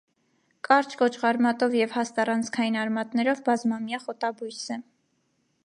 Կարճ 0.67 0.93
կոճղարմատով 1.01 1.75
և 1.79 1.93
հաստ 1.97 2.17
առանցքային 2.23 2.79
արմատներով 2.85 3.43
բազմամյա 3.51 4.01
խոտաբույս 4.07 4.59
է։ 4.77 4.79